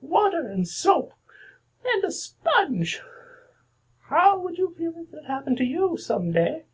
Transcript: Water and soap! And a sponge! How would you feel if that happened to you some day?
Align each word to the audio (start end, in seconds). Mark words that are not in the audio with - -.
Water 0.00 0.46
and 0.46 0.68
soap! 0.68 1.12
And 1.84 2.04
a 2.04 2.12
sponge! 2.12 3.02
How 4.02 4.38
would 4.38 4.56
you 4.56 4.72
feel 4.78 4.92
if 4.96 5.10
that 5.10 5.24
happened 5.24 5.56
to 5.56 5.64
you 5.64 5.96
some 5.96 6.30
day? 6.30 6.66